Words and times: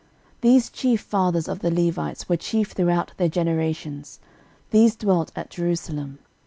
13:009:034 0.41 0.41
These 0.41 0.69
chief 0.71 1.01
fathers 1.01 1.47
of 1.47 1.59
the 1.59 1.69
Levites 1.69 2.27
were 2.27 2.35
chief 2.35 2.71
throughout 2.71 3.13
their 3.17 3.29
generations; 3.29 4.19
these 4.71 4.95
dwelt 4.95 5.31
at 5.35 5.51
Jerusalem. 5.51 6.17